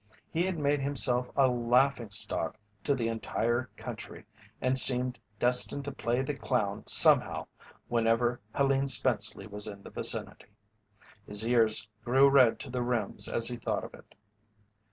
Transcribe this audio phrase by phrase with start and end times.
[0.31, 4.25] He had made himself a laughing stock to the entire country
[4.59, 7.45] and seemed destined to play the clown somehow
[7.87, 10.49] whenever Helene Spenceley was in the vicinity.
[11.27, 14.15] His ears grew red to the rims as he thought of it.